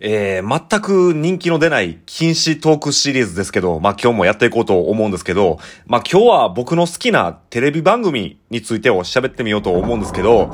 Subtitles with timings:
[0.00, 10.46] えー、全く人気の出ない禁止トークシリーズですけど、まあ今日もやっていこうと思うんですけど、まあ今日は僕の好きなテレビ番組についてを喋ってみようと思うんですけど、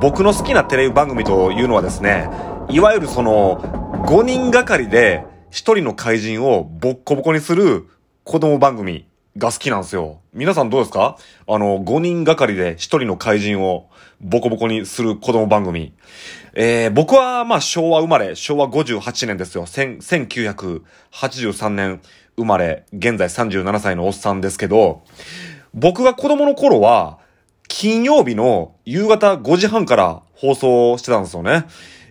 [0.00, 2.30] 僕の好きなテレビ番組というのはですね、
[2.70, 3.60] いわゆるその、
[4.06, 7.88] 5人がかりで1人の怪人をボッコボコにする
[8.24, 9.07] 子供番組
[9.38, 10.20] が好きなんですよ。
[10.34, 11.16] 皆さんどうですか？
[11.46, 13.88] あの、5人がかりで1人の怪人を
[14.20, 15.92] ボコボコにする子供番組。
[16.54, 19.66] えー、僕は、まあ、昭和生まれ、昭和58年ですよ。
[19.66, 22.00] 1983年
[22.36, 25.02] 生まれ、現在37歳のおっさんですけど、
[25.72, 27.18] 僕が子供の頃は、
[27.68, 31.66] 金曜日の夕方5時半から放送してたんですよね。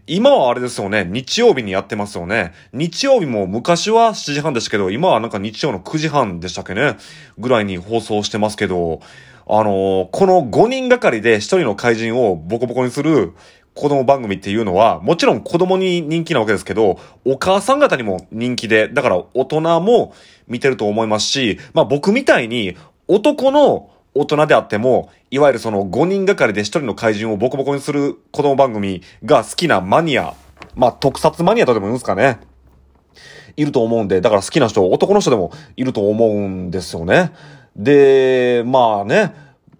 [0.09, 2.53] 今はあれですよね、日曜日にやってますよね。
[2.71, 6.95] 日曜日も昔は7時半でしたけど、今はなんか日曜の9時半でしたっけね、
[7.37, 9.01] ぐらいに放送してますけど、
[9.45, 13.33] あのー、この5人がかりで1人の怪人をボコボコにする
[13.73, 20.13] 子供番組っていうのは、もちろん子供に人気なわけですけど、お母さん方にも人気で、だから大人も
[20.47, 22.77] 見てると思いますし、まあ僕みたいに
[23.09, 30.33] 男の大人であっても、いわゆるその5人がかりで1人の怪人をボコボコにする子供番組が好きなマニア、
[30.75, 32.39] まあ特撮マニアとでも言うんですかね。
[33.55, 37.31] いると思うんで、だから好きな人、男の人でもいると思うんですよね。
[37.75, 39.33] で、まあね、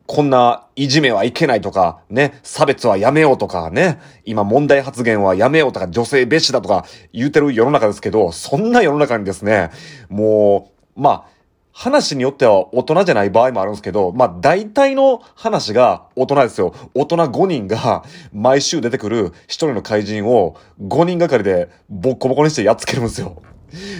[0.08, 9.70] こんないじめはいけないとか、ね、差別はやめようとかね、今問題発言はやめようとか、女性蔑視だとか言うてる世の中ですけど、そんな世の中にですね、
[10.10, 11.37] もう、まあ、
[11.80, 16.74] 話によっては大人じゃない場合もあるんですけど、まあ大体の話が大人ですよ。
[16.96, 23.44] 大人5人が毎週出てくる1人の怪人を5人がかりでボッコボコにしてやっつけるんですよ。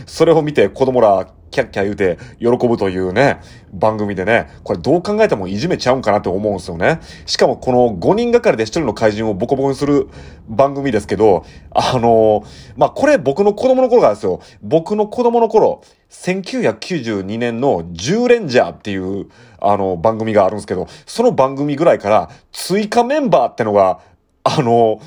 [0.08, 7.00] それを見て子供らキャッキャ言うて喜ぶというね、番組でね、これどう考えてもいじめちゃうんかなって思うんですよね。
[7.28, 10.08] しかもこの5人がかりで1人の怪人をボコボコにする
[10.50, 14.42] 番組ですけど、あのー、まあ、これ僕の子供の頃からですよ。
[14.64, 19.28] 僕の子供の頃、1992年の10レンジャーっていう、
[19.60, 24.00] あの、番組があるんですけど、その番組ぐらいから追加メンバーってのが、
[24.44, 25.02] あの、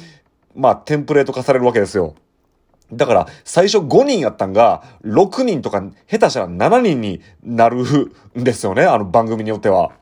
[0.54, 2.14] まあ、テンプレート化されるわけですよ。
[2.92, 7.84] だから、最初5人やったんが、6人とか、下手したら7人になる
[8.38, 9.92] んですよね、あの番組によっては。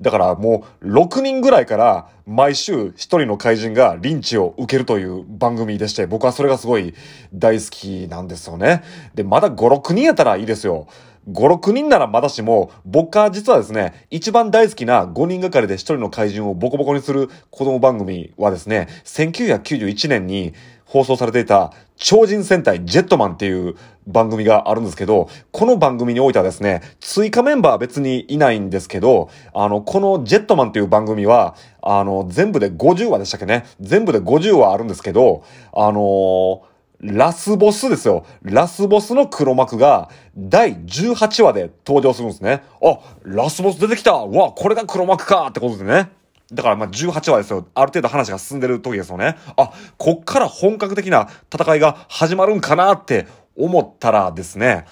[0.00, 6.94] だからもう、6人ぐらいから、毎週1人の怪人がリンチを受けるという番組でして、僕はそれがすごい
[7.34, 8.82] 大好きなんですよね。
[9.14, 10.86] で、まだ5、6人やったらいいですよ。
[11.30, 20.52] 5、6人ならまだしも、僕は実はですね、一番大好きな5人がかりで1人の怪人をボコボコにする子供番組はですね、1991年に
[20.84, 33.64] 放送されていた超人戦隊ジェットマンっていう番組があるんですけど、この番組においてはですね、追加メンバーは別にいないんですけど、あの、このジェットマンっていう番組は、あの、全部で50話でしたっけね？
[33.80, 36.62] 全部で50話あるんですけど、あの
[37.00, 38.24] ラスボスですよ。
[38.42, 42.62] ラスボスの黒幕が第18話で登場するんですね。
[42.82, 46.10] あ、ラスボス出てきたわ、これが黒幕かってことでね。
[46.52, 47.66] だからまあ18話ですよ。
[47.74, 49.36] ある程度話が進んでる時ですよね。
[49.56, 54.84] あ、こっから本格的な戦いが始まるんかなって思ったらですね、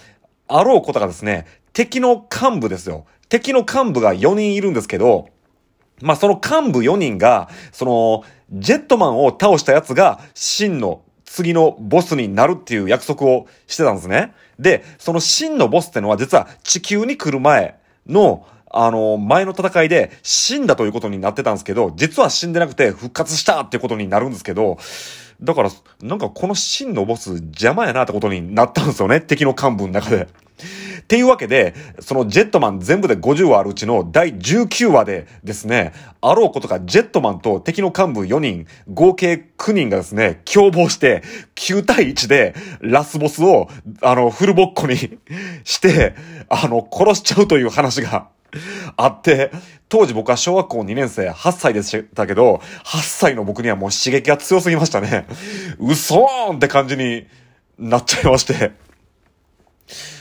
[0.49, 3.07] あろうことがですね、敵の幹部ですよ。
[3.29, 5.29] 敵の幹部が4人いるんですけど、
[6.01, 14.35] まあその幹部4人が、その、ジェットマンを倒したやつが真の次のボスになるっていう約束をしてたんですね。
[14.59, 24.79] で、その真のボスってのは実は地球に来る前のあの、前の戦いで死んだということになってたんですけど、実は死んでなくて復活したってことになるんですけど、
[25.43, 25.71] だから、
[26.03, 29.21] なんかこの真のボス邪魔やなってことになったんですよね。
[29.21, 30.29] 敵の幹部の中で。
[31.03, 41.23] っていうわけで、そのジェットマン全部で50話あるうちの第19話でですね、あろうことかジェットマンと敵の幹部4人、合計9人がですね、共謀して
[41.57, 43.69] 9対1でラスボスを、
[44.01, 44.97] あの、フルボッコに
[45.65, 46.15] して、
[46.49, 48.29] あの、殺しちゃうという話が
[48.97, 49.51] あって、
[49.89, 55.27] 当時僕は小学校2年生8歳でしたけど、8歳の僕にはもう刺激が強すぎましたね。
[55.79, 57.27] 嘘ーんって感じに
[57.79, 58.73] なっちゃいまして。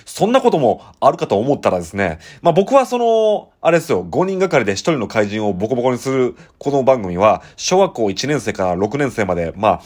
[0.06, 9.82] そんなこともあるかと思ったらですね、まあ僕はその、あれですよ、5人がかりで1人の怪人をボコボコにするこの番組は、小学校1年生から6年生まで、まあ、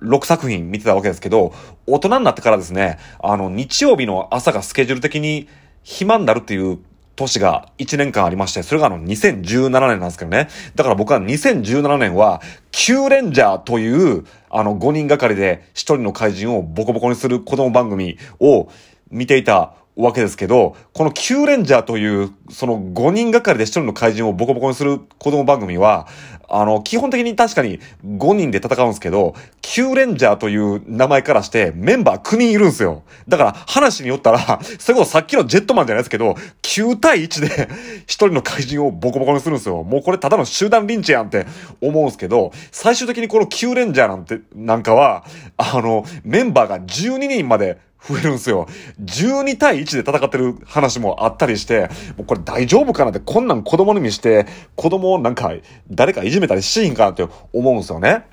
[0.00, 1.52] 6作品見てたわけですけど、
[1.86, 5.46] 大人になってからですね、あの、日曜日の朝がスケジュール的に
[5.82, 6.78] 暇になるっていう
[7.16, 10.48] 年が1年間ありまして、それがあの2017年なんですけどね。
[10.74, 12.40] だから僕は2017年は、
[12.70, 18.68] Q レンジャーという、あの5人がかりで1人の怪人をボコボコにする子供番組を
[19.10, 26.06] 見ていたわけですけど、この Q レンジャーという、その5人がかりで1人の怪人をボコボコにする子供番組は、
[26.48, 33.04] あの、基本的に確かに5人で戦うんですけど、Q レンジャーという名前からしてメンバー9人いるんですよ。
[33.26, 39.82] だから話によったら、 それこそさっきのジェットマンじゃないですけど、9対1で1人の怪人をボコボコにするんですよ。
[39.82, 41.46] もうこれただの集団リンチやんって
[41.80, 45.24] 思うんですけど、最終的にこの Q レンジャーなんて、なんかは、
[45.56, 47.78] あの、メンバーが12人まで
[48.08, 48.66] 増えるんですよ。
[49.02, 55.52] 12対1で戦ってる話もあったりして、もうこれ大丈夫かなって、こんなん子供に見して、子供をなんか、
[55.90, 58.26] 誰かいじめたりしんかなって思うんですよね。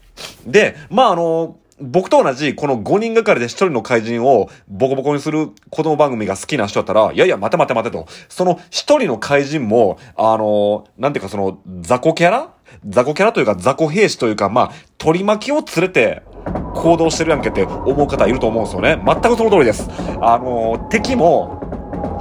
[0.46, 8.06] で、まああの、僕と同じこの5人がかりで1人の怪人をボコボコにする子供番組が好きな人だったら、いやいや、待て待て待てと。
[8.30, 12.54] その1人の怪人も、あの、なんていうかその雑魚キャラ？
[12.86, 16.24] 雑魚キャラというか雑魚兵士というか、まあ、取り巻きを連れて、
[16.76, 19.02] 行動してるやんけって思う方いると思うんですよね。
[19.06, 19.90] 全くその通りです。
[20.22, 21.62] あの、敵も、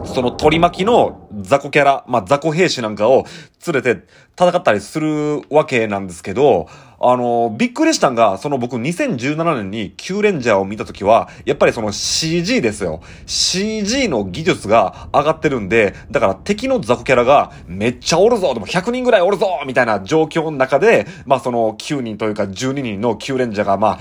[0.04, 3.24] その取り巻きの雑魚キャラ、まあ、雑魚兵士なんかを
[3.66, 4.04] 連れて
[4.38, 6.66] 戦ったりするわけなんですけど、
[7.04, 13.02] あの、びっくりしたんが、その僕2017年に Q レンジャーを見たときは、やっぱりその CG ですよ。
[13.26, 24.00] CG の技術が上がってるんで、だから敵の雑魚キャラがめっちゃおるぞでも100人ぐらいおるぞみたいな状況の中で、まあその9人というか12人の Q レンジャーがまあ、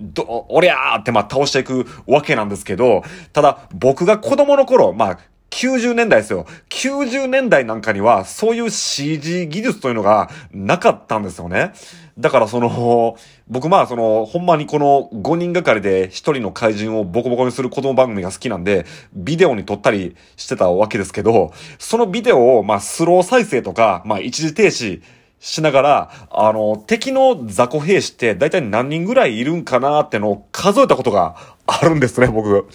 [0.00, 5.18] ど、おりゃーってまあ倒していくわけなんですけど、ただ僕が子供の頃、まあ
[5.50, 6.46] 90年代ですよ。
[6.70, 11.72] 90年代なんかには、そういう CG 技術というのがなかったんですよね。
[12.18, 13.16] だからその、
[13.48, 25.02] 僕まあその、ほんまにこの5人がかりで1人の怪人をボコボコにする子供番組が好きなんで、ビデオに撮ったりしてたわけですけど、そのビデオをまあスロー再生とか、まあ一時停止、
[25.40, 31.34] しながら、あの、敵の雑魚兵士って大体何人ぐらいいるんかなってのを数えたことが
[31.66, 32.68] あるんですね、僕。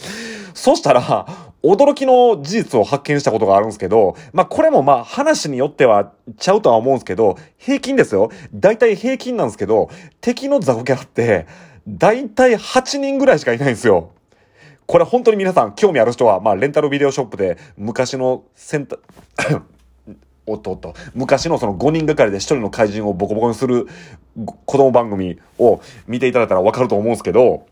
[0.55, 1.27] そしたら、
[1.65, 8.29] 驚きの事実を発見したことがあるんですけど、まあこれもまあ話によってはちゃうとは思うんですけど、平均ですよ。
[8.53, 9.89] 大体平均なんですけど、
[10.21, 11.47] 敵の雑魚キャラって、
[11.87, 14.11] 大体8人ぐらいしかいないんですよ。
[14.85, 19.61] これ本当に皆さん興味ある人は、まあレンタルビデオショップで昔のセンター、
[20.45, 23.87] おっとおっと、昔のその5人がかりで1人の怪人をボコボコにする
[24.65, 27.65] 子供番組を見ていただいたらわかると思うんですけど、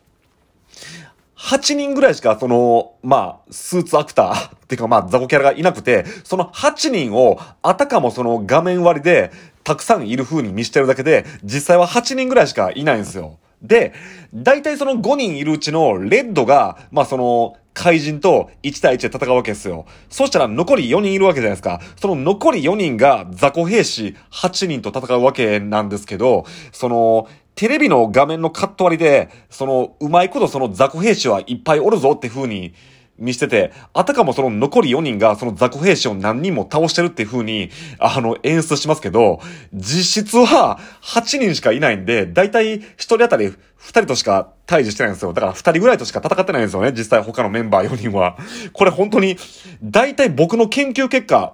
[1.43, 9.31] 8人ぐらいしか、その、まあ、スーツアクター っていうかまあ、ザコキャラがいなくて、その8人を、あたかもその画面割りで、
[9.65, 13.39] たくさんいる風に見してるだけで、実際は8人ぐらいしかいないんですよ。
[13.61, 13.93] で、
[14.33, 19.85] 大体その5人いるうちのレッドが、まあその、怪人と1対1で戦うわけですよ。
[20.09, 21.81] そしたら残り4人いるわけじゃないですか。
[21.97, 32.73] その残り4人が雑魚兵士8人と戦うわけなんですけど、その、テレビの画面のカット割りで、その、うまいことその雑魚兵士はいっぱいおるぞって風に
[33.17, 37.69] 見してて、あたかもその残り4人がその雑魚兵士を何人も倒してるっていう風に、
[37.99, 39.39] あの、演出しますけど、
[39.73, 43.55] 実質は8人しかいないんで、だいたい1人当たり2
[43.89, 45.33] 人としか対峙してないんですよ。
[45.33, 46.91] だから2人ぐらいとしか戦ってないんですよね。
[46.91, 48.37] 実際他のメンバー4人は。
[48.73, 49.37] これ本当に、
[49.83, 51.53] だいたい僕の研究結果、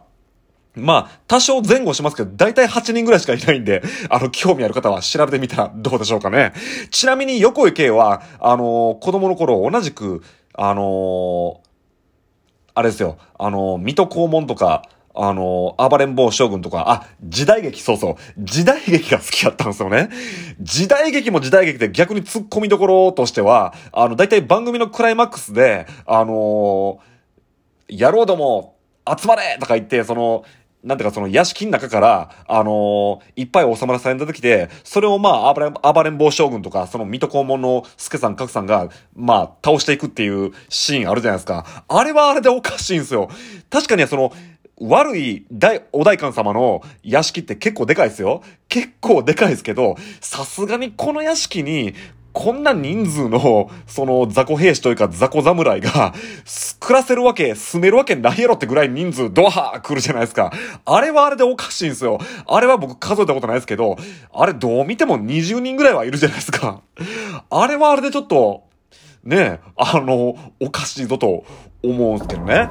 [0.76, 6.54] まあ、多少前後しますけど、だいたい8人ぐらいしかいないんで、 あの、興味ある方は調べてみたら どうでしょうかね。
[6.92, 10.24] ちなみに、横井圭は、あのー、子供の頃同じく、
[10.54, 11.58] あのー、
[12.76, 14.84] あれですよ、あのー、水戸黄門とか、
[15.16, 18.16] あの、暴れん坊将軍とか、あ、時代劇、そうそう。
[18.38, 20.10] 時代劇が好きだったんですよね。
[20.62, 28.76] 時代劇も時代劇で逆に突っ込みどころとしては、あの、だいたい番組のクライマックスで、あのー、野郎ども、
[29.18, 30.46] 集まれとか言って、その、
[30.84, 41.84] なんていうかその屋敷の中から、あのー、いっぱい収まらされた時で、それをまあ、暴れ、暴れん坊将軍とか、その水戸黄門の助さん、格さんが、まあ、倒していくっていうシーンあるじゃないですか。
[41.88, 43.30] あれはあれでおかしいんですよ。
[43.70, 44.32] 確かにその、
[44.82, 48.42] 悪い大、お代官様の屋敷って結構でかいですよ。
[48.70, 51.94] 結構でかいですけど、さすがにこの屋敷に、
[52.34, 56.14] こんな人数の、 その、雑魚兵士というか雑魚侍が、
[56.80, 60.52] 暮らせるわけ、住めるわけないやろってぐらい人数ドハー来るじゃないですか。
[60.86, 62.20] あれはあれでおかしいんですよ。
[62.48, 63.98] あれは僕数えたことないですけど、
[64.34, 66.82] あれどう見ても20人ぐらいはいるじゃないですか。
[67.50, 68.64] あれはあれでちょっと、
[69.24, 71.44] ねあの、おかしいぞと
[71.84, 72.70] 思うんですけどね。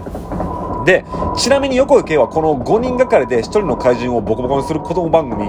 [0.84, 1.04] で、
[1.36, 5.44] ちなみに横井圭はこの5人がかりで1人の怪人をボコボコにする子供番組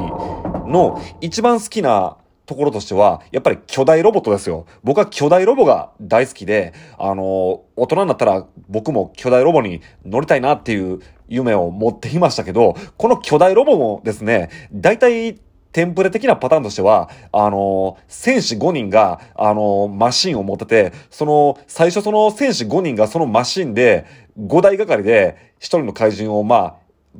[0.69, 2.17] の一番好きな
[2.49, 4.65] ところとしては、やっぱり巨大ロボットですよ。
[4.83, 15.35] 僕は巨大ロボが大好きで、あの、大人になったら僕も巨大ロボに乗りたいなっていう夢を持っていましたけど、この巨大ロボもですね、大体
[15.73, 24.07] テンプレ的なパターンとしては、あの、戦士5人が、あの、マシンを持ってて、その、最初その戦士5人がそのマシンで、
[24.39, 26.75] 5台がかりで1人の怪人をまあ、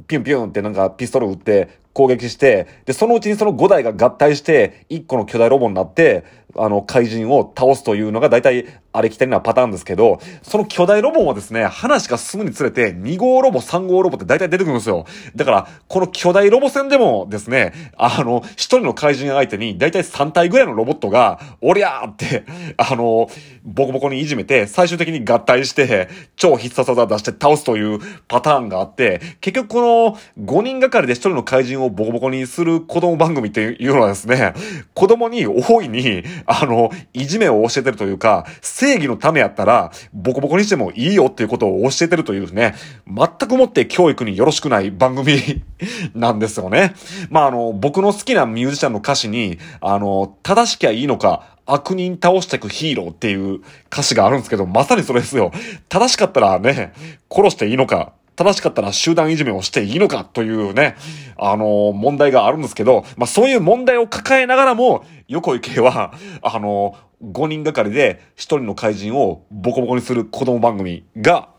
[0.08, 6.24] ピュンピュンってなんかピストル撃って攻撃して、で、そのうちにその5台が合体して、1個の巨大ロボになって、
[6.58, 15.06] あの、怪人を倒すというのが大体ありきたりなパターンですけど、その巨大ロボもですね、話が進むにつれて、2号ロボ、3号ロボって大体出てくるんですよ。
[15.36, 22.46] だから、この巨大ロボ戦でもですね、あの、1人の怪人相手に大体3体ぐらいのロボットが、おりゃーって、
[22.78, 23.30] あの、
[23.64, 34.54] ボコボコにいじめて、最終的に合体して、超必殺技出して倒すというパターンがあって、結局この5人がかりで1人の怪人をボコボコにする子供番組っていうのはですね、
[34.96, 42.76] 子供に大いに、あの、いじめを教えてるというか、正義のためやったら、ボコボコにしてもいいよっていうことを教えてるというね、
[43.08, 45.64] 全くもって教育によろしくない番組
[46.16, 46.94] なんですよね。
[47.30, 55.52] まあ、あの、僕の好きなミュージシャンの歌詞に、あの、正しきゃいいのか、悪人倒してくヒーローっていう歌詞があるんですけど、まさにそれですよ。
[55.88, 56.94] 正しかったらね、
[57.32, 60.96] 殺していいのか、正しかったら集団いじめをしていいのかというね、
[61.38, 71.50] あの、問題があるんですけど、まあ、そういう問題を抱えながらも、横井系は、あの、5人がかりで1人の怪人をボコボコにする子供番組が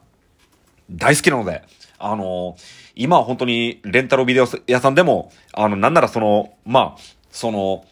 [0.90, 1.62] 大好きなので、
[1.98, 2.56] あの、
[2.94, 7.84] 今は本当にレンタルビデオ屋さんでも、あの、なんならその、まあ、その、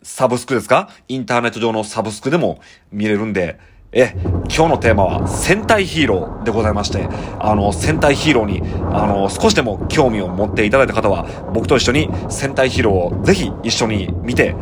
[0.00, 0.90] サブスクですか？
[1.08, 2.60] インターネット上のサブスクでも
[2.92, 3.58] 見れるんで、
[3.92, 4.14] え、
[4.54, 14.54] 今日のテーマは戦隊ヒーローでございまして、あの、戦隊ヒーローに、あの、少しでも興味を持っていただいた方は、僕と一緒に戦隊ヒーローをぜひ一緒に見て、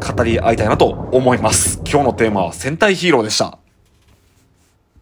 [0.00, 1.80] 語り合いたいなと思います。
[1.88, 3.63] 今日のテーマは戦隊ヒーローでした。